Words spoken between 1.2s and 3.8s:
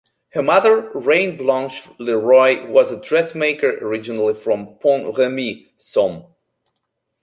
Blanche Leroy, was a dressmaker